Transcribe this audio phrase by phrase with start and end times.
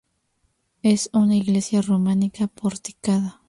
[0.81, 3.39] Es una iglesia románica porticada.